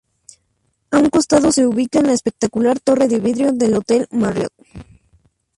A 0.89 0.97
un 0.97 1.09
costado 1.11 1.51
se 1.51 1.67
ubica 1.67 2.01
la 2.01 2.13
espectacular 2.13 2.79
torre 2.79 3.07
de 3.07 3.19
vidrio 3.19 3.51
del 3.51 3.75
hotel 3.75 4.07
Marriott. 4.09 4.53